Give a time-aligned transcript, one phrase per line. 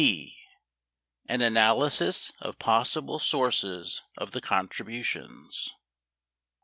[0.01, 0.39] 9 B.
[1.27, 5.79] An Analysis of Possible Sources of the Contributions 1.